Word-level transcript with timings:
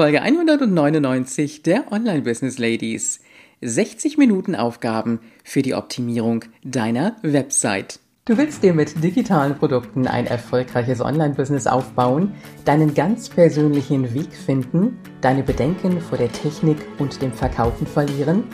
Folge 0.00 0.22
199 0.22 1.62
der 1.62 1.92
Online 1.92 2.22
Business 2.22 2.56
Ladies. 2.56 3.20
60 3.60 4.16
Minuten 4.16 4.54
Aufgaben 4.54 5.20
für 5.44 5.60
die 5.60 5.74
Optimierung 5.74 6.46
deiner 6.64 7.16
Website. 7.20 8.00
Du 8.24 8.38
willst 8.38 8.62
dir 8.62 8.72
mit 8.72 9.04
digitalen 9.04 9.58
Produkten 9.58 10.06
ein 10.06 10.26
erfolgreiches 10.26 11.02
Online-Business 11.02 11.66
aufbauen, 11.66 12.32
deinen 12.64 12.94
ganz 12.94 13.28
persönlichen 13.28 14.14
Weg 14.14 14.32
finden, 14.32 14.96
deine 15.20 15.42
Bedenken 15.42 16.00
vor 16.00 16.16
der 16.16 16.32
Technik 16.32 16.78
und 16.96 17.20
dem 17.20 17.34
Verkaufen 17.34 17.86
verlieren? 17.86 18.44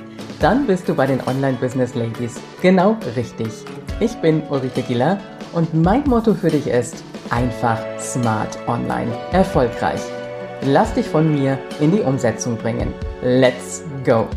Dann 0.40 0.66
bist 0.66 0.88
du 0.88 0.96
bei 0.96 1.06
den 1.06 1.20
Online 1.28 1.58
Business 1.60 1.94
Ladies 1.94 2.40
genau 2.60 2.98
richtig. 3.14 3.52
Ich 4.00 4.16
bin 4.16 4.42
Ulrike 4.50 4.82
Giller 4.82 5.20
und 5.52 5.72
mein 5.74 6.02
Motto 6.08 6.34
für 6.34 6.50
dich 6.50 6.66
ist 6.66 7.04
einfach 7.30 7.80
smart 8.00 8.58
online 8.66 9.16
erfolgreich. 9.30 10.00
Lass 10.62 10.94
dich 10.94 11.06
von 11.06 11.32
mir 11.32 11.58
in 11.80 11.92
die 11.92 12.00
Umsetzung 12.00 12.56
bringen. 12.56 12.92
Let's 13.22 13.84
go! 14.04 14.28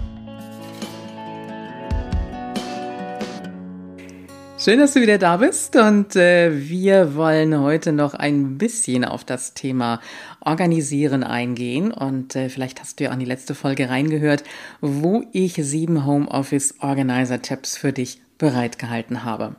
Schön, 4.58 4.80
dass 4.80 4.94
du 4.94 5.02
wieder 5.02 5.18
da 5.18 5.38
bist 5.38 5.78
und 5.78 6.18
äh, 6.18 6.52
wir 6.70 7.16
wollen 7.16 7.60
heute 7.62 7.94
noch 7.94 8.14
ein 8.14 8.58
bisschen 8.58 9.06
auf 9.06 9.24
das 9.24 9.54
Thema 9.54 10.02
Organisieren 10.42 11.24
eingehen 11.24 11.92
und 11.92 12.36
äh, 12.36 12.50
vielleicht 12.50 12.82
hast 12.82 13.00
du 13.00 13.06
ja 13.06 13.14
in 13.14 13.20
die 13.20 13.26
letzte 13.26 13.56
Folge 13.56 13.90
reingehört, 13.90 14.44
wo 14.82 15.24
ich 15.32 15.54
sieben 15.54 16.06
Homeoffice 16.06 16.76
Organizer 16.82 17.42
Tipps 17.42 17.78
für 17.78 17.94
dich 17.94 18.22
bereitgehalten 18.38 19.24
habe. 19.24 19.56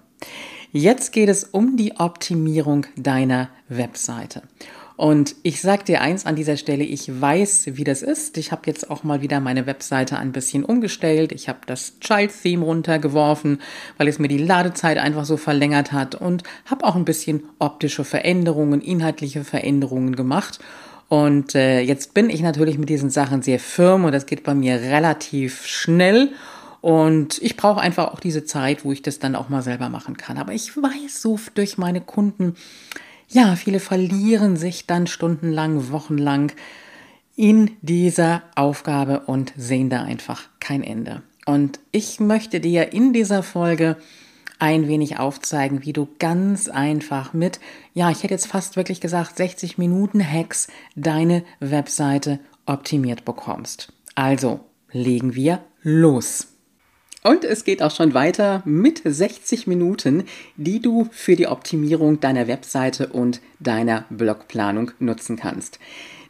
Jetzt 0.71 1.13
geht 1.13 1.31
es 1.31 1.45
um 1.45 1.77
die 1.77 1.97
Optimierung 1.97 2.87
deiner 2.97 3.49
Webseite. 3.69 4.43
Und 5.01 5.35
ich 5.45 5.63
sage 5.63 5.85
dir 5.85 6.03
eins 6.03 6.27
an 6.27 6.37
dieser 6.37 6.59
Stelle, 6.59 6.85
ich 6.85 7.23
weiß, 7.23 7.69
wie 7.73 7.85
das 7.85 8.03
ist. 8.03 8.37
Ich 8.37 8.53
habe 8.53 8.65
jetzt 8.67 8.91
auch 8.91 9.03
mal 9.03 9.23
wieder 9.23 9.41
meine 9.41 9.65
Webseite 9.65 10.19
ein 10.19 10.31
bisschen 10.31 10.63
umgestellt. 10.63 11.33
Ich 11.33 11.49
habe 11.49 11.61
das 11.65 11.99
Child-Theme 12.01 12.63
runtergeworfen, 12.63 13.63
weil 13.97 14.09
es 14.09 14.19
mir 14.19 14.29
die 14.29 14.37
Ladezeit 14.37 14.99
einfach 14.99 15.25
so 15.25 15.39
verlängert 15.39 15.93
hat 15.93 16.17
und 16.17 16.43
habe 16.67 16.85
auch 16.85 16.97
ein 16.97 17.07
bisschen 17.07 17.45
optische 17.59 18.05
Veränderungen, 18.05 18.83
inhaltliche 18.83 19.43
Veränderungen 19.43 20.17
gemacht. 20.17 20.59
Und 21.09 21.55
äh, 21.55 21.81
jetzt 21.81 22.13
bin 22.13 22.29
ich 22.29 22.43
natürlich 22.43 22.77
mit 22.77 22.91
diesen 22.91 23.09
Sachen 23.09 23.41
sehr 23.41 23.59
firm 23.59 24.05
und 24.05 24.13
das 24.13 24.27
geht 24.27 24.43
bei 24.43 24.55
mir 24.55 24.83
relativ 24.83 25.65
schnell. 25.65 26.29
Und 26.83 27.41
ich 27.41 27.57
brauche 27.57 27.81
einfach 27.81 28.13
auch 28.13 28.21
diese 28.21 28.45
Zeit, 28.45 28.85
wo 28.85 28.93
ich 28.93 29.01
das 29.01 29.19
dann 29.19 29.35
auch 29.35 29.49
mal 29.49 29.63
selber 29.63 29.89
machen 29.89 30.19
kann. 30.19 30.37
Aber 30.37 30.53
ich 30.53 30.77
weiß 30.77 31.23
so 31.23 31.41
durch 31.55 31.79
meine 31.79 32.03
Kunden, 32.03 32.55
ja, 33.31 33.57
viele 33.57 33.81
verlieren 33.81 34.57
sich 34.57 34.87
dann 34.87 35.07
stundenlang, 35.07 35.91
wochenlang 35.91 36.53
in 37.37 37.71
dieser 37.81 38.43
Aufgabe 38.55 39.21
und 39.21 39.53
sehen 39.57 39.89
da 39.89 40.03
einfach 40.03 40.49
kein 40.59 40.83
Ende. 40.83 41.23
Und 41.47 41.81
ich 41.93 42.21
möchte 42.21 42.61
dir 42.61 42.93
in 42.93 43.13
dieser 43.13 43.43
Folge 43.43 43.97
ein 44.59 44.89
wenig 44.89 45.19
aufzeigen, 45.19 45.85
wie 45.85 45.93
du 45.93 46.07
ganz 46.19 46.69
einfach 46.69 47.33
mit, 47.33 47.61
ja, 47.95 48.11
ich 48.11 48.23
hätte 48.23 48.35
jetzt 48.35 48.47
fast 48.47 48.77
wirklich 48.77 49.01
gesagt, 49.01 49.37
60 49.37 49.79
Minuten 49.79 50.23
Hacks 50.23 50.69
deine 50.97 51.45
Webseite 51.61 52.41
optimiert 52.67 53.25
bekommst. 53.25 53.93
Also, 54.15 54.61
legen 54.93 55.35
wir 55.35 55.61
los. 55.83 56.49
Und 57.23 57.45
es 57.45 57.65
geht 57.65 57.83
auch 57.83 57.91
schon 57.91 58.15
weiter 58.15 58.63
mit 58.65 59.03
60 59.05 59.67
Minuten, 59.67 60.25
die 60.57 60.81
du 60.81 61.09
für 61.13 61.37
die 61.37 61.49
Optimierung 61.49 62.21
deiner 62.21 62.49
Webseite 62.49 63.09
und 63.09 63.41
deiner 63.59 64.07
Blogplanung 64.09 64.93
nutzen 65.01 65.37
kannst. 65.37 65.79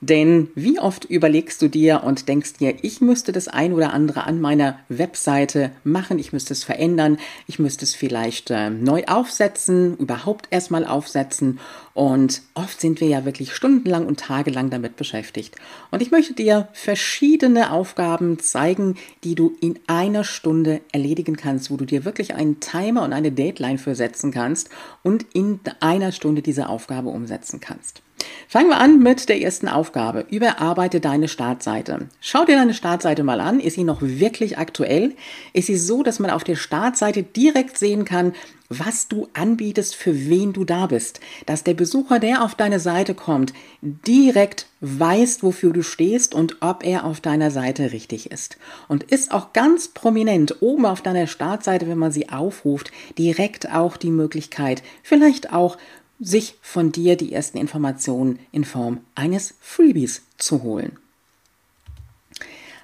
Denn 0.03 0.49
wie 0.55 0.79
oft 0.79 1.05
überlegst 1.05 1.61
du 1.61 1.69
dir 1.69 2.03
und 2.05 2.27
denkst 2.27 2.55
dir, 2.55 2.75
ich 2.83 3.03
müsste 3.03 3.33
das 3.33 3.49
ein 3.49 3.75
oder 3.75 3.93
andere 3.93 4.25
an 4.25 4.41
meiner 4.41 4.79
Webseite 4.89 5.73
machen, 5.85 6.19
ich 6.19 6.33
müsste 6.33 6.55
es 6.55 6.65
verändern, 6.65 7.19
ich 7.47 7.59
müsste 7.59 7.85
es 7.85 7.95
vielleicht 7.95 8.51
äh, 8.51 8.71
neu 8.71 9.05
aufsetzen, 9.07 9.99
überhaupt 9.99 10.49
erstmal 10.51 10.87
aufsetzen. 10.87 11.61
Und 11.93 12.41
oft 12.55 12.81
sind 12.81 13.03
wir 13.03 13.09
ja 13.09 13.27
wirklich 13.27 13.55
stundenlang 13.55 14.07
und 14.07 14.21
tagelang 14.21 14.71
damit 14.71 14.97
beschäftigt. 14.97 15.57
Und 15.91 16.01
ich 16.01 16.11
möchte 16.11 16.33
dir 16.33 16.69
verschiedene 16.73 17.71
Aufgaben 17.71 18.39
zeigen, 18.39 18.97
die 19.23 19.35
du 19.35 19.55
in 19.61 19.79
einer 19.87 20.25
Stunde 20.25 20.81
erledigen 20.93 21.37
kannst, 21.37 21.71
wo 21.71 21.77
du 21.77 21.85
dir 21.85 22.07
wirklich 22.07 22.35
einen 22.35 22.59
Timer 22.59 23.03
und 23.03 23.13
eine 23.13 23.33
Deadline 23.33 23.77
für 23.77 23.95
setzen 23.95 24.31
kannst 24.31 24.71
und 25.03 25.27
in 25.35 25.61
einer 25.81 26.13
Stunde 26.13 26.41
diese 26.41 26.71
Aufgabe 26.71 27.11
umsetzen 27.11 27.61
kannst. 27.61 28.01
Fangen 28.49 28.69
wir 28.69 28.79
an 28.79 28.99
mit 28.99 29.29
der 29.29 29.41
ersten 29.41 29.69
Aufgabe. 29.69 30.27
Überarbeite 30.29 31.01
deine 31.01 31.29
Startseite. 31.29 32.09
Schau 32.21 32.45
dir 32.45 32.57
deine 32.57 32.75
Startseite 32.75 33.23
mal 33.23 33.41
an. 33.41 33.61
Ist 33.61 33.75
sie 33.75 33.85
noch 33.85 34.03
wirklich 34.03 34.59
aktuell? 34.59 35.15
Ist 35.53 35.67
sie 35.67 35.77
so, 35.77 36.03
dass 36.03 36.19
man 36.19 36.31
auf 36.31 36.43
der 36.43 36.57
Startseite 36.57 37.23
direkt 37.23 37.79
sehen 37.79 38.05
kann, 38.05 38.33
was 38.69 39.09
du 39.09 39.29
anbietest, 39.35 39.97
für 39.97 40.29
wen 40.29 40.53
du 40.53 40.65
da 40.65 40.87
bist. 40.87 41.21
Dass 41.47 41.65
der 41.65 41.75
Besucher, 41.75 42.19
der 42.21 42.43
auf 42.43 42.55
deine 42.55 42.81
Seite 42.81 43.15
kommt, 43.15 43.53
direkt 43.83 44.67
weiß, 44.81 45.43
wofür 45.43 45.73
du 45.73 45.83
stehst 45.83 46.35
und 46.35 46.57
ob 46.61 46.85
er 46.85 47.05
auf 47.05 47.21
deiner 47.21 47.51
Seite 47.51 47.93
richtig 47.93 48.31
ist. 48.31 48.57
Und 48.89 49.03
ist 49.03 49.33
auch 49.33 49.53
ganz 49.53 49.89
prominent 49.89 50.63
oben 50.63 50.87
auf 50.87 51.03
deiner 51.03 51.27
Startseite, 51.27 51.89
wenn 51.89 51.99
man 51.99 52.13
sie 52.13 52.31
aufruft, 52.31 52.93
direkt 53.19 53.73
auch 53.73 53.97
die 53.97 54.11
Möglichkeit, 54.11 54.83
vielleicht 55.03 55.53
auch 55.53 55.77
sich 56.21 56.57
von 56.61 56.93
dir 56.93 57.17
die 57.17 57.33
ersten 57.33 57.59
Informationen 57.59 58.39
in 58.53 58.65
Form 58.65 59.01
eines 59.15 59.55
Freebies 59.61 60.23
zu 60.37 60.63
holen. 60.63 60.99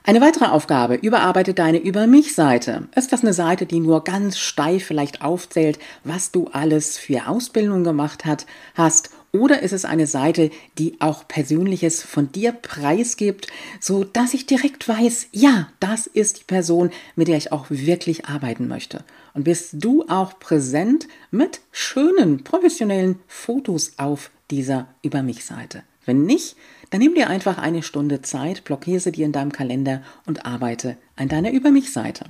Eine 0.09 0.21
weitere 0.21 0.45
Aufgabe, 0.45 0.95
überarbeite 0.95 1.53
deine 1.53 1.79
Über 1.79 2.07
mich-Seite. 2.07 2.87
Ist 2.95 3.13
das 3.13 3.23
eine 3.23 3.33
Seite, 3.33 3.67
die 3.67 3.81
nur 3.81 4.05
ganz 4.05 4.39
steif 4.39 4.85
vielleicht 4.85 5.21
aufzählt, 5.21 5.81
was 6.05 6.31
du 6.31 6.47
alles 6.53 6.97
für 6.97 7.27
Ausbildung 7.27 7.83
gemacht 7.83 8.25
hat, 8.25 8.47
hast 8.77 9.11
oder 9.33 9.63
ist 9.63 9.73
es 9.73 9.85
eine 9.85 10.07
Seite, 10.07 10.51
die 10.79 11.01
auch 11.01 11.27
Persönliches 11.27 12.03
von 12.03 12.31
dir 12.31 12.53
preisgibt, 12.53 13.49
so 13.81 14.05
dass 14.05 14.33
ich 14.33 14.47
direkt 14.47 14.89
weiß, 14.89 15.27
ja, 15.33 15.69
das 15.81 16.07
ist 16.07 16.39
die 16.39 16.45
Person, 16.45 16.91
mit 17.17 17.27
der 17.29 17.37
ich 17.37 17.51
auch 17.51 17.67
wirklich 17.69 18.27
arbeiten 18.27 18.69
möchte. 18.69 19.05
Und 19.37 19.45
bist 19.45 19.75
du 19.75 20.03
auch 20.09 20.39
präsent 20.39 21.09
mit 21.31 21.61
schönen, 21.71 22.43
professionellen 22.43 23.21
Fotos 23.29 23.93
auf 23.99 24.31
dieser 24.51 24.89
Über 25.03 25.23
mich 25.23 25.45
Seite? 25.45 25.83
Wenn 26.07 26.25
nicht, 26.25 26.57
dann 26.89 27.01
nimm 27.01 27.15
dir 27.15 27.29
einfach 27.29 27.59
eine 27.59 27.83
Stunde 27.83 28.23
Zeit, 28.23 28.65
blockiere 28.65 28.99
sie 28.99 29.13
dir 29.13 29.27
in 29.27 29.33
deinem 29.33 29.53
Kalender 29.53 30.03
und 30.25 30.47
arbeite 30.47 30.97
an 31.17 31.29
deiner 31.29 31.51
Über 31.51 31.71
mich 31.71 31.93
Seite. 31.93 32.25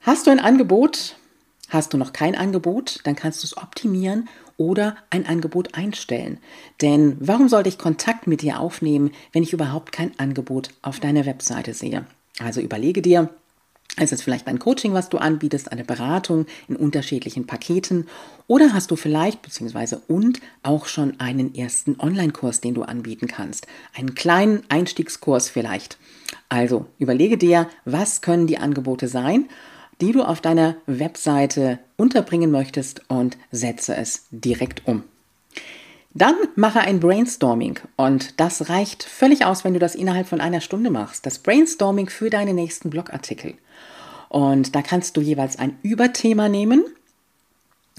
Hast 0.00 0.26
du 0.26 0.30
ein 0.30 0.40
Angebot? 0.40 1.16
Hast 1.68 1.92
du 1.92 1.98
noch 1.98 2.14
kein 2.14 2.34
Angebot? 2.34 3.00
Dann 3.04 3.14
kannst 3.14 3.42
du 3.42 3.46
es 3.46 3.58
optimieren 3.58 4.26
oder 4.56 4.96
ein 5.10 5.26
Angebot 5.26 5.74
einstellen. 5.74 6.38
Denn 6.80 7.18
warum 7.20 7.50
sollte 7.50 7.68
ich 7.68 7.76
Kontakt 7.76 8.26
mit 8.26 8.40
dir 8.40 8.58
aufnehmen, 8.58 9.10
wenn 9.32 9.42
ich 9.42 9.52
überhaupt 9.52 9.92
kein 9.92 10.18
Angebot 10.18 10.70
auf 10.80 10.98
deiner 10.98 11.26
Webseite 11.26 11.74
sehe? 11.74 12.06
Also 12.38 12.62
überlege 12.62 13.02
dir, 13.02 13.28
ist 13.98 14.12
es 14.12 14.22
vielleicht 14.22 14.46
ein 14.46 14.58
Coaching, 14.58 14.92
was 14.92 15.08
du 15.08 15.18
anbietest, 15.18 15.72
eine 15.72 15.84
Beratung 15.84 16.46
in 16.68 16.76
unterschiedlichen 16.76 17.46
Paketen 17.46 18.06
oder 18.46 18.72
hast 18.72 18.90
du 18.90 18.96
vielleicht 18.96 19.42
beziehungsweise 19.42 20.00
und 20.06 20.40
auch 20.62 20.86
schon 20.86 21.18
einen 21.18 21.54
ersten 21.54 21.98
Online-Kurs, 21.98 22.60
den 22.60 22.74
du 22.74 22.82
anbieten 22.82 23.26
kannst, 23.26 23.66
einen 23.96 24.14
kleinen 24.14 24.62
Einstiegskurs 24.68 25.48
vielleicht. 25.48 25.98
Also 26.48 26.86
überlege 26.98 27.38
dir, 27.38 27.68
was 27.84 28.20
können 28.20 28.46
die 28.46 28.58
Angebote 28.58 29.08
sein 29.08 29.48
die 30.00 30.12
du 30.12 30.22
auf 30.22 30.40
deiner 30.40 30.76
Webseite 30.86 31.78
unterbringen 31.96 32.50
möchtest 32.50 33.02
und 33.08 33.36
setze 33.50 33.94
es 33.96 34.26
direkt 34.30 34.86
um. 34.86 35.04
Dann 36.12 36.34
mache 36.56 36.80
ein 36.80 36.98
Brainstorming 36.98 37.78
und 37.96 38.40
das 38.40 38.68
reicht 38.68 39.04
völlig 39.04 39.44
aus, 39.44 39.62
wenn 39.62 39.74
du 39.74 39.78
das 39.78 39.94
innerhalb 39.94 40.26
von 40.26 40.40
einer 40.40 40.60
Stunde 40.60 40.90
machst. 40.90 41.24
Das 41.24 41.38
Brainstorming 41.38 42.08
für 42.08 42.30
deine 42.30 42.52
nächsten 42.52 42.90
Blogartikel. 42.90 43.54
Und 44.30 44.76
da 44.76 44.82
kannst 44.82 45.16
du 45.16 45.20
jeweils 45.20 45.58
ein 45.58 45.76
Überthema 45.82 46.48
nehmen 46.48 46.84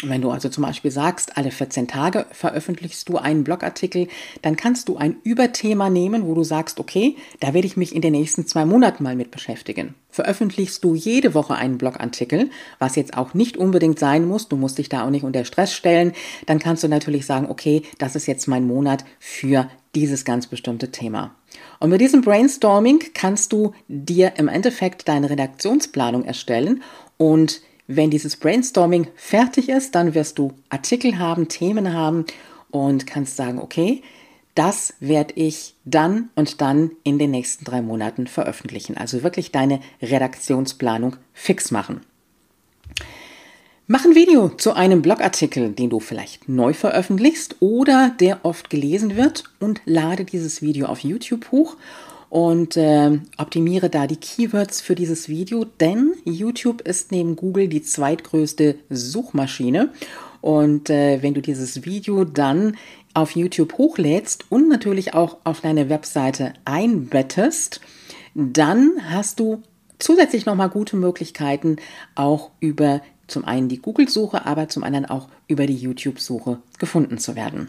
wenn 0.03 0.21
du 0.21 0.31
also 0.31 0.49
zum 0.49 0.63
Beispiel 0.63 0.91
sagst, 0.91 1.37
alle 1.37 1.51
14 1.51 1.87
Tage 1.87 2.25
veröffentlichst 2.31 3.07
du 3.09 3.17
einen 3.17 3.43
Blogartikel, 3.43 4.07
dann 4.41 4.55
kannst 4.55 4.89
du 4.89 4.97
ein 4.97 5.17
Überthema 5.23 5.89
nehmen, 5.89 6.25
wo 6.25 6.33
du 6.33 6.43
sagst, 6.43 6.79
okay, 6.79 7.15
da 7.39 7.53
werde 7.53 7.67
ich 7.67 7.77
mich 7.77 7.95
in 7.95 8.01
den 8.01 8.13
nächsten 8.13 8.47
zwei 8.47 8.65
Monaten 8.65 9.03
mal 9.03 9.15
mit 9.15 9.31
beschäftigen. 9.31 9.95
Veröffentlichst 10.09 10.83
du 10.83 10.95
jede 10.95 11.33
Woche 11.33 11.55
einen 11.55 11.77
Blogartikel, 11.77 12.49
was 12.79 12.95
jetzt 12.95 13.17
auch 13.17 13.33
nicht 13.33 13.57
unbedingt 13.57 13.99
sein 13.99 14.25
muss, 14.25 14.49
du 14.49 14.55
musst 14.55 14.77
dich 14.77 14.89
da 14.89 15.05
auch 15.05 15.09
nicht 15.09 15.23
unter 15.23 15.45
Stress 15.45 15.73
stellen, 15.73 16.13
dann 16.45 16.59
kannst 16.59 16.83
du 16.83 16.87
natürlich 16.87 17.25
sagen, 17.25 17.47
okay, 17.49 17.83
das 17.97 18.15
ist 18.15 18.27
jetzt 18.27 18.47
mein 18.47 18.65
Monat 18.65 19.05
für 19.19 19.69
dieses 19.95 20.25
ganz 20.25 20.47
bestimmte 20.47 20.91
Thema. 20.91 21.35
Und 21.79 21.89
mit 21.89 22.01
diesem 22.01 22.21
Brainstorming 22.21 22.99
kannst 23.13 23.51
du 23.51 23.73
dir 23.87 24.33
im 24.37 24.47
Endeffekt 24.47 25.07
deine 25.07 25.29
Redaktionsplanung 25.29 26.23
erstellen 26.23 26.81
und 27.17 27.61
wenn 27.95 28.09
dieses 28.09 28.37
Brainstorming 28.37 29.07
fertig 29.15 29.69
ist, 29.69 29.95
dann 29.95 30.13
wirst 30.13 30.39
du 30.39 30.53
Artikel 30.69 31.19
haben, 31.19 31.47
Themen 31.47 31.93
haben 31.93 32.25
und 32.69 33.05
kannst 33.07 33.35
sagen, 33.35 33.59
okay, 33.59 34.01
das 34.55 34.93
werde 34.99 35.33
ich 35.35 35.75
dann 35.85 36.29
und 36.35 36.61
dann 36.61 36.91
in 37.03 37.19
den 37.19 37.31
nächsten 37.31 37.63
drei 37.63 37.81
Monaten 37.81 38.27
veröffentlichen. 38.27 38.97
Also 38.97 39.23
wirklich 39.23 39.51
deine 39.51 39.79
Redaktionsplanung 40.01 41.15
fix 41.33 41.71
machen. 41.71 42.01
Mach 43.87 44.05
ein 44.05 44.15
Video 44.15 44.49
zu 44.49 44.73
einem 44.73 45.01
Blogartikel, 45.01 45.71
den 45.71 45.89
du 45.89 45.99
vielleicht 45.99 46.47
neu 46.47 46.73
veröffentlichst 46.73 47.57
oder 47.59 48.15
der 48.19 48.45
oft 48.45 48.69
gelesen 48.69 49.17
wird 49.17 49.43
und 49.59 49.81
lade 49.85 50.23
dieses 50.23 50.61
Video 50.61 50.87
auf 50.87 50.99
YouTube 50.99 51.51
hoch 51.51 51.75
und 52.31 52.77
äh, 52.77 53.19
optimiere 53.37 53.89
da 53.89 54.07
die 54.07 54.15
Keywords 54.15 54.79
für 54.79 54.95
dieses 54.95 55.27
Video, 55.27 55.65
denn 55.65 56.13
YouTube 56.23 56.79
ist 56.79 57.11
neben 57.11 57.35
Google 57.35 57.67
die 57.67 57.81
zweitgrößte 57.81 58.75
Suchmaschine. 58.89 59.89
Und 60.39 60.89
äh, 60.89 61.21
wenn 61.21 61.33
du 61.33 61.41
dieses 61.41 61.83
Video 61.83 62.23
dann 62.23 62.77
auf 63.13 63.35
YouTube 63.35 63.77
hochlädst 63.77 64.45
und 64.49 64.69
natürlich 64.69 65.13
auch 65.13 65.39
auf 65.43 65.59
deine 65.59 65.89
Webseite 65.89 66.53
einbettest, 66.63 67.81
dann 68.33 68.93
hast 69.09 69.41
du 69.41 69.61
zusätzlich 69.99 70.45
nochmal 70.45 70.69
gute 70.69 70.95
Möglichkeiten, 70.95 71.75
auch 72.15 72.51
über 72.61 73.01
zum 73.27 73.43
einen 73.43 73.67
die 73.67 73.81
Google-Suche, 73.81 74.45
aber 74.45 74.69
zum 74.69 74.83
anderen 74.85 75.05
auch 75.05 75.27
über 75.49 75.67
die 75.67 75.75
YouTube-Suche 75.75 76.59
gefunden 76.79 77.17
zu 77.17 77.35
werden. 77.35 77.67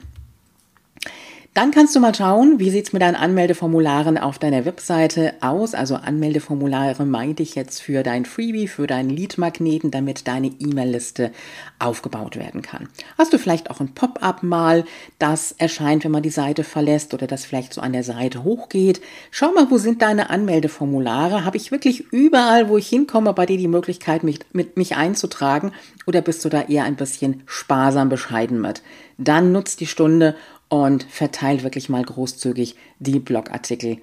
Dann 1.54 1.70
kannst 1.70 1.94
du 1.94 2.00
mal 2.00 2.14
schauen, 2.14 2.60
wie 2.60 2.70
sieht's 2.70 2.94
mit 2.94 3.02
deinen 3.02 3.14
Anmeldeformularen 3.14 4.16
auf 4.16 4.38
deiner 4.38 4.64
Webseite 4.64 5.34
aus. 5.42 5.74
Also 5.74 5.96
Anmeldeformulare 5.96 7.04
meinte 7.04 7.42
ich 7.42 7.54
jetzt 7.56 7.82
für 7.82 8.02
dein 8.02 8.24
Freebie, 8.24 8.68
für 8.68 8.86
deinen 8.86 9.10
Lead-Magneten, 9.10 9.90
damit 9.90 10.26
deine 10.26 10.46
E-Mail-Liste 10.46 11.30
aufgebaut 11.78 12.36
werden 12.36 12.62
kann. 12.62 12.88
Hast 13.18 13.34
du 13.34 13.38
vielleicht 13.38 13.70
auch 13.70 13.80
ein 13.80 13.92
Pop-up 13.92 14.42
mal, 14.42 14.86
das 15.18 15.52
erscheint, 15.52 16.04
wenn 16.04 16.10
man 16.10 16.22
die 16.22 16.30
Seite 16.30 16.64
verlässt 16.64 17.12
oder 17.12 17.26
das 17.26 17.44
vielleicht 17.44 17.74
so 17.74 17.82
an 17.82 17.92
der 17.92 18.04
Seite 18.04 18.44
hochgeht. 18.44 19.02
Schau 19.30 19.52
mal, 19.52 19.70
wo 19.70 19.76
sind 19.76 20.00
deine 20.00 20.30
Anmeldeformulare? 20.30 21.44
Habe 21.44 21.58
ich 21.58 21.70
wirklich 21.70 22.10
überall, 22.12 22.70
wo 22.70 22.78
ich 22.78 22.88
hinkomme, 22.88 23.34
bei 23.34 23.44
dir 23.44 23.58
die 23.58 23.68
Möglichkeit, 23.68 24.24
mich, 24.24 24.38
mit 24.54 24.78
mich 24.78 24.96
einzutragen? 24.96 25.72
Oder 26.06 26.22
bist 26.22 26.46
du 26.46 26.48
da 26.48 26.62
eher 26.62 26.84
ein 26.84 26.96
bisschen 26.96 27.42
sparsam 27.44 28.08
bescheiden 28.08 28.58
mit? 28.58 28.80
Dann 29.18 29.52
nutzt 29.52 29.80
die 29.80 29.86
Stunde 29.86 30.34
und 30.72 31.02
verteil 31.02 31.62
wirklich 31.62 31.90
mal 31.90 32.02
großzügig 32.02 32.76
die 32.98 33.18
Blogartikel 33.18 33.98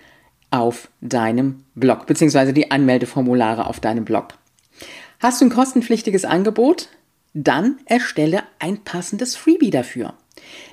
auf 0.51 0.89
deinem 1.01 1.63
Blog, 1.73 2.05
beziehungsweise 2.05 2.53
die 2.53 2.69
Anmeldeformulare 2.69 3.65
auf 3.65 3.79
deinem 3.79 4.05
Blog. 4.05 4.35
Hast 5.19 5.41
du 5.41 5.45
ein 5.45 5.49
kostenpflichtiges 5.49 6.25
Angebot? 6.25 6.89
Dann 7.33 7.79
erstelle 7.85 8.43
ein 8.59 8.83
passendes 8.83 9.35
Freebie 9.35 9.71
dafür. 9.71 10.13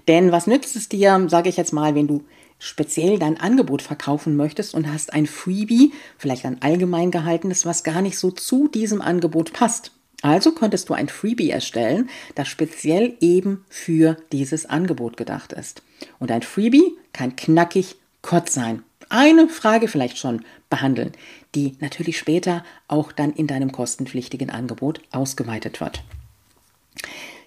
Denn 0.06 0.32
was 0.32 0.46
nützt 0.46 0.76
es 0.76 0.90
dir, 0.90 1.28
sage 1.30 1.48
ich 1.48 1.56
jetzt 1.56 1.72
mal, 1.72 1.94
wenn 1.94 2.08
du 2.08 2.24
speziell 2.58 3.18
dein 3.18 3.40
Angebot 3.40 3.80
verkaufen 3.80 4.36
möchtest 4.36 4.74
und 4.74 4.92
hast 4.92 5.14
ein 5.14 5.26
Freebie, 5.26 5.94
vielleicht 6.18 6.44
ein 6.44 6.60
allgemein 6.60 7.10
gehaltenes, 7.10 7.64
was 7.64 7.84
gar 7.84 8.02
nicht 8.02 8.18
so 8.18 8.30
zu 8.30 8.68
diesem 8.68 9.00
Angebot 9.00 9.54
passt. 9.54 9.92
Also 10.26 10.50
könntest 10.50 10.88
du 10.88 10.94
ein 10.94 11.08
Freebie 11.08 11.50
erstellen, 11.50 12.10
das 12.34 12.48
speziell 12.48 13.16
eben 13.20 13.64
für 13.68 14.16
dieses 14.32 14.66
Angebot 14.66 15.16
gedacht 15.16 15.52
ist. 15.52 15.82
Und 16.18 16.32
ein 16.32 16.42
Freebie 16.42 16.96
kann 17.12 17.36
knackig 17.36 17.94
kurz 18.22 18.52
sein. 18.52 18.82
Eine 19.08 19.48
Frage 19.48 19.86
vielleicht 19.86 20.18
schon 20.18 20.44
behandeln, 20.68 21.12
die 21.54 21.76
natürlich 21.78 22.18
später 22.18 22.64
auch 22.88 23.12
dann 23.12 23.34
in 23.34 23.46
deinem 23.46 23.70
kostenpflichtigen 23.70 24.50
Angebot 24.50 25.00
ausgeweitet 25.12 25.80
wird. 25.80 26.02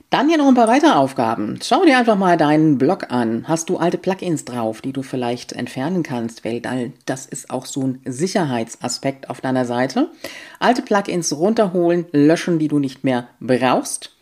Dann 0.09 0.27
hier 0.27 0.39
noch 0.39 0.47
ein 0.47 0.55
paar 0.55 0.67
weitere 0.67 0.93
Aufgaben. 0.93 1.59
Schau 1.61 1.85
dir 1.85 1.99
einfach 1.99 2.17
mal 2.17 2.35
deinen 2.35 2.79
Blog 2.79 3.11
an. 3.11 3.47
Hast 3.47 3.69
du 3.69 3.77
alte 3.77 3.99
Plugins 3.99 4.43
drauf, 4.43 4.81
die 4.81 4.91
du 4.91 5.03
vielleicht 5.03 5.53
entfernen 5.53 6.01
kannst? 6.01 6.43
Weil 6.43 6.93
das 7.05 7.27
ist 7.27 7.51
auch 7.51 7.67
so 7.67 7.83
ein 7.83 8.01
Sicherheitsaspekt 8.05 9.29
auf 9.29 9.39
deiner 9.39 9.65
Seite. 9.65 10.09
Alte 10.59 10.81
Plugins 10.81 11.37
runterholen, 11.37 12.07
löschen, 12.11 12.57
die 12.57 12.69
du 12.69 12.79
nicht 12.79 13.03
mehr 13.03 13.27
brauchst. 13.39 14.15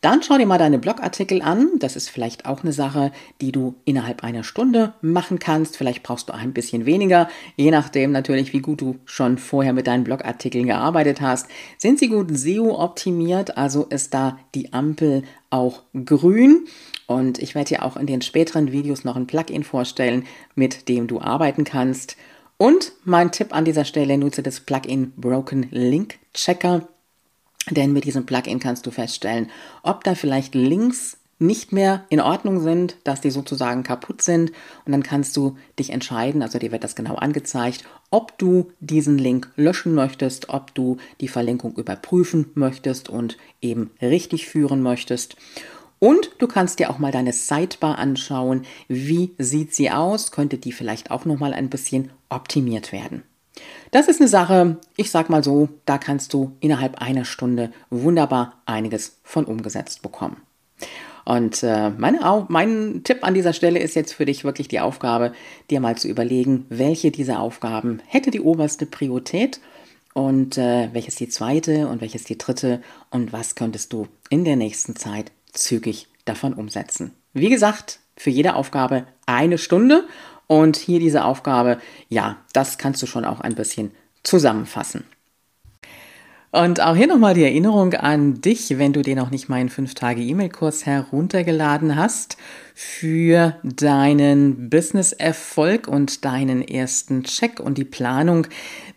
Dann 0.00 0.22
schau 0.22 0.38
dir 0.38 0.46
mal 0.46 0.56
deine 0.56 0.78
Blogartikel 0.78 1.42
an. 1.42 1.72
Das 1.78 1.94
ist 1.94 2.08
vielleicht 2.08 2.46
auch 2.46 2.62
eine 2.62 2.72
Sache, 2.72 3.12
die 3.42 3.52
du 3.52 3.74
innerhalb 3.84 4.24
einer 4.24 4.44
Stunde 4.44 4.94
machen 5.02 5.38
kannst. 5.38 5.76
Vielleicht 5.76 6.02
brauchst 6.02 6.30
du 6.30 6.32
ein 6.32 6.54
bisschen 6.54 6.86
weniger, 6.86 7.28
je 7.56 7.70
nachdem 7.70 8.10
natürlich, 8.10 8.54
wie 8.54 8.60
gut 8.60 8.80
du 8.80 8.98
schon 9.04 9.36
vorher 9.36 9.74
mit 9.74 9.86
deinen 9.86 10.04
Blogartikeln 10.04 10.66
gearbeitet 10.66 11.20
hast. 11.20 11.48
Sind 11.76 11.98
sie 11.98 12.08
gut 12.08 12.28
SEO-optimiert? 12.30 13.58
Also 13.58 13.84
ist 13.84 14.14
da 14.14 14.38
die 14.54 14.72
Ampel 14.72 15.22
auch 15.50 15.82
grün? 16.06 16.66
Und 17.06 17.38
ich 17.38 17.54
werde 17.54 17.68
dir 17.68 17.84
auch 17.84 17.98
in 17.98 18.06
den 18.06 18.22
späteren 18.22 18.72
Videos 18.72 19.04
noch 19.04 19.16
ein 19.16 19.26
Plugin 19.26 19.64
vorstellen, 19.64 20.24
mit 20.54 20.88
dem 20.88 21.08
du 21.08 21.20
arbeiten 21.20 21.64
kannst. 21.64 22.16
Und 22.56 22.92
mein 23.04 23.32
Tipp 23.32 23.54
an 23.54 23.66
dieser 23.66 23.84
Stelle, 23.84 24.16
nutze 24.16 24.42
das 24.42 24.60
Plugin 24.60 25.12
Broken 25.16 25.66
Link 25.70 26.18
Checker. 26.32 26.88
Denn 27.68 27.92
mit 27.92 28.04
diesem 28.04 28.26
Plugin 28.26 28.58
kannst 28.58 28.86
du 28.86 28.90
feststellen, 28.90 29.50
ob 29.82 30.02
da 30.04 30.14
vielleicht 30.14 30.54
Links 30.54 31.18
nicht 31.40 31.72
mehr 31.72 32.04
in 32.10 32.20
Ordnung 32.20 32.60
sind, 32.60 32.96
dass 33.04 33.22
die 33.22 33.30
sozusagen 33.30 33.82
kaputt 33.82 34.22
sind. 34.22 34.52
Und 34.84 34.92
dann 34.92 35.02
kannst 35.02 35.36
du 35.36 35.56
dich 35.78 35.90
entscheiden, 35.90 36.42
also 36.42 36.58
dir 36.58 36.70
wird 36.70 36.84
das 36.84 36.94
genau 36.94 37.14
angezeigt, 37.14 37.84
ob 38.10 38.38
du 38.38 38.70
diesen 38.80 39.16
Link 39.18 39.50
löschen 39.56 39.94
möchtest, 39.94 40.50
ob 40.50 40.74
du 40.74 40.98
die 41.20 41.28
Verlinkung 41.28 41.74
überprüfen 41.76 42.50
möchtest 42.54 43.08
und 43.08 43.38
eben 43.62 43.90
richtig 44.02 44.48
führen 44.48 44.82
möchtest. 44.82 45.36
Und 45.98 46.30
du 46.38 46.46
kannst 46.46 46.78
dir 46.78 46.90
auch 46.90 46.98
mal 46.98 47.12
deine 47.12 47.32
Sidebar 47.32 47.98
anschauen. 47.98 48.62
Wie 48.88 49.34
sieht 49.38 49.74
sie 49.74 49.90
aus? 49.90 50.32
Könnte 50.32 50.58
die 50.58 50.72
vielleicht 50.72 51.10
auch 51.10 51.24
noch 51.24 51.38
mal 51.38 51.52
ein 51.52 51.70
bisschen 51.70 52.10
optimiert 52.28 52.92
werden? 52.92 53.22
Das 53.90 54.08
ist 54.08 54.20
eine 54.20 54.28
Sache, 54.28 54.76
ich 54.96 55.10
sag 55.10 55.30
mal 55.30 55.42
so, 55.42 55.68
da 55.84 55.98
kannst 55.98 56.32
du 56.32 56.52
innerhalb 56.60 57.00
einer 57.00 57.24
Stunde 57.24 57.72
wunderbar 57.90 58.62
einiges 58.66 59.18
von 59.24 59.44
umgesetzt 59.44 60.02
bekommen. 60.02 60.36
Und 61.24 61.62
äh, 61.62 61.90
meine, 61.90 62.46
mein 62.48 63.02
Tipp 63.04 63.18
an 63.22 63.34
dieser 63.34 63.52
Stelle 63.52 63.78
ist 63.78 63.94
jetzt 63.94 64.14
für 64.14 64.24
dich 64.24 64.44
wirklich 64.44 64.68
die 64.68 64.80
Aufgabe, 64.80 65.32
dir 65.70 65.80
mal 65.80 65.96
zu 65.96 66.08
überlegen, 66.08 66.66
welche 66.70 67.10
dieser 67.10 67.40
Aufgaben 67.40 68.00
hätte 68.06 68.30
die 68.30 68.40
oberste 68.40 68.86
Priorität 68.86 69.60
und 70.14 70.58
äh, 70.58 70.88
welches 70.92 71.16
die 71.16 71.28
zweite 71.28 71.88
und 71.88 72.00
welches 72.00 72.24
die 72.24 72.38
dritte 72.38 72.80
und 73.10 73.32
was 73.32 73.54
könntest 73.54 73.92
du 73.92 74.08
in 74.28 74.44
der 74.44 74.56
nächsten 74.56 74.96
Zeit 74.96 75.30
zügig 75.52 76.08
davon 76.24 76.54
umsetzen. 76.54 77.12
Wie 77.32 77.48
gesagt, 77.48 78.00
für 78.16 78.30
jede 78.30 78.54
Aufgabe 78.54 79.06
eine 79.26 79.58
Stunde 79.58 80.06
und 80.50 80.76
hier 80.76 80.98
diese 80.98 81.24
Aufgabe, 81.24 81.78
ja, 82.08 82.38
das 82.52 82.76
kannst 82.76 83.00
du 83.00 83.06
schon 83.06 83.24
auch 83.24 83.40
ein 83.40 83.54
bisschen 83.54 83.92
zusammenfassen. 84.24 85.04
Und 86.50 86.80
auch 86.80 86.96
hier 86.96 87.06
nochmal 87.06 87.34
die 87.34 87.44
Erinnerung 87.44 87.94
an 87.94 88.40
dich, 88.40 88.76
wenn 88.76 88.92
du 88.92 89.02
dir 89.02 89.14
noch 89.14 89.30
nicht 89.30 89.48
meinen 89.48 89.70
5-Tage-E-Mail-Kurs 89.70 90.86
heruntergeladen 90.86 91.94
hast 91.94 92.36
für 92.74 93.54
deinen 93.62 94.70
Business-Erfolg 94.70 95.86
und 95.86 96.24
deinen 96.24 96.62
ersten 96.62 97.22
Check 97.22 97.60
und 97.60 97.78
die 97.78 97.84
Planung, 97.84 98.48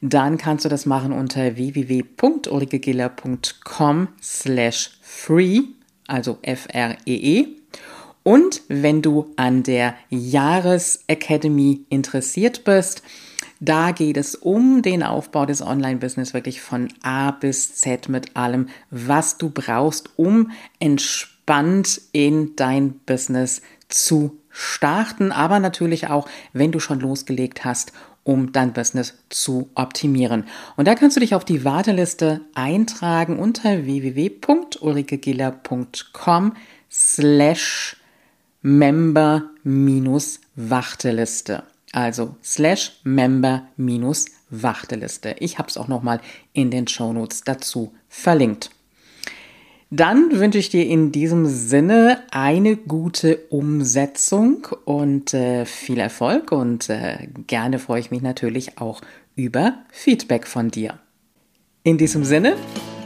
dann 0.01 0.39
kannst 0.39 0.65
du 0.65 0.69
das 0.69 0.87
machen 0.87 1.13
unter 1.13 1.55
www.ulrikegiller.com 1.55 4.07
slash 4.19 4.97
free, 5.03 5.59
also 6.07 6.39
F-R-E-E. 6.41 7.43
-E. 7.43 7.62
Und 8.23 8.61
wenn 8.69 9.01
du 9.01 9.33
an 9.35 9.63
der 9.63 9.95
Jahresacademy 10.09 11.81
interessiert 11.89 12.63
bist, 12.63 13.03
da 13.59 13.91
geht 13.91 14.17
es 14.17 14.35
um 14.35 14.81
den 14.81 15.03
Aufbau 15.03 15.45
des 15.45 15.61
Online-Business 15.61 16.33
wirklich 16.33 16.61
von 16.61 16.87
A 17.01 17.31
bis 17.31 17.75
Z 17.75 18.07
mit 18.09 18.35
allem, 18.35 18.67
was 18.89 19.37
du 19.37 19.49
brauchst, 19.49 20.09
um 20.17 20.51
entspannt 20.79 22.01
in 22.11 22.55
dein 22.55 22.95
Business 23.05 23.61
zu 23.89 24.39
starten, 24.49 25.31
aber 25.31 25.59
natürlich 25.59 26.07
auch, 26.07 26.27
wenn 26.53 26.71
du 26.71 26.79
schon 26.79 26.99
losgelegt 26.99 27.63
hast, 27.65 27.91
um 28.23 28.51
dein 28.51 28.73
Business 28.73 29.13
zu 29.29 29.69
optimieren. 29.75 30.45
Und 30.77 30.87
da 30.87 30.95
kannst 30.95 31.17
du 31.17 31.21
dich 31.21 31.35
auf 31.35 31.45
die 31.45 31.63
Warteliste 31.65 32.41
eintragen 32.53 33.39
unter 33.39 33.85
www.ulrikegiller.com 33.85 36.53
slash 36.89 37.97
Member-Warteliste. 38.63 41.63
Also 41.91 42.35
slash 42.43 42.93
Member-Warteliste. 43.03 45.35
Ich 45.39 45.59
habe 45.59 45.69
es 45.69 45.77
auch 45.77 45.87
nochmal 45.87 46.19
in 46.53 46.71
den 46.71 46.87
Shownotes 46.87 47.43
dazu 47.43 47.93
verlinkt. 48.09 48.71
Dann 49.91 50.39
wünsche 50.39 50.57
ich 50.57 50.69
dir 50.69 50.87
in 50.87 51.11
diesem 51.11 51.45
Sinne 51.45 52.23
eine 52.31 52.77
gute 52.77 53.45
Umsetzung 53.49 54.67
und 54.85 55.35
äh, 55.35 55.67
viel 55.67 55.99
Erfolg 55.99 56.51
und 56.51 56.89
äh, 56.89 57.27
gerne 57.45 57.77
freue 57.77 57.99
ich 57.99 58.09
mich 58.09 58.23
natürlich 58.23 58.79
auch 58.79 59.01
über 59.35 59.83
Feedback 59.91 60.47
von 60.47 60.71
dir. 60.71 60.97
In 61.83 61.99
diesem 61.99 62.23
Sinne, 62.23 62.55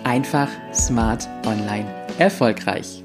einfach, 0.05 0.47
smart, 0.73 1.27
online, 1.45 1.93
erfolgreich. 2.19 3.03